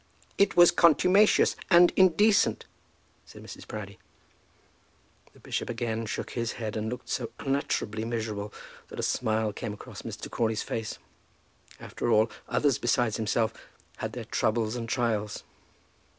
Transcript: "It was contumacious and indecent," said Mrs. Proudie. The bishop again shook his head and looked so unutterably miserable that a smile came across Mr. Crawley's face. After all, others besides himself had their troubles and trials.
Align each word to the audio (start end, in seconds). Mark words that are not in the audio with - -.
"It 0.39 0.57
was 0.57 0.71
contumacious 0.71 1.55
and 1.69 1.93
indecent," 1.95 2.65
said 3.23 3.43
Mrs. 3.43 3.67
Proudie. 3.67 3.99
The 5.33 5.39
bishop 5.39 5.69
again 5.69 6.07
shook 6.07 6.31
his 6.31 6.53
head 6.53 6.75
and 6.75 6.89
looked 6.89 7.07
so 7.07 7.29
unutterably 7.37 8.03
miserable 8.03 8.51
that 8.87 8.97
a 8.99 9.03
smile 9.03 9.53
came 9.53 9.73
across 9.73 10.01
Mr. 10.01 10.27
Crawley's 10.27 10.63
face. 10.63 10.97
After 11.79 12.09
all, 12.09 12.31
others 12.49 12.79
besides 12.79 13.17
himself 13.17 13.53
had 13.97 14.13
their 14.13 14.25
troubles 14.25 14.75
and 14.75 14.89
trials. 14.89 15.43